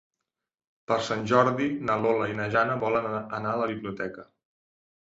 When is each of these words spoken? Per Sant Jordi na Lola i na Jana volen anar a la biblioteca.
Per 0.91 0.97
Sant 1.09 1.21
Jordi 1.33 1.69
na 1.91 1.99
Lola 2.05 2.31
i 2.33 2.41
na 2.41 2.49
Jana 2.57 2.81
volen 2.87 3.09
anar 3.13 3.55
a 3.55 3.63
la 3.65 3.71
biblioteca. 3.77 4.31